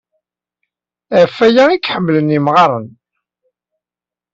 Ɣef 1.19 1.35
waya 1.39 1.63
ay 1.67 1.79
k-ḥemmlen 1.79 2.33
yemɣaren. 2.33 2.87